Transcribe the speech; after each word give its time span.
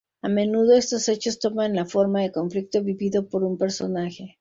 A 0.23 0.27
menudo 0.29 0.73
estos 0.73 1.07
hechos 1.09 1.37
toman 1.37 1.75
la 1.75 1.85
forma 1.85 2.21
de 2.21 2.31
conflicto 2.31 2.81
vivido 2.83 3.29
por 3.29 3.43
un 3.43 3.55
personaje. 3.59 4.39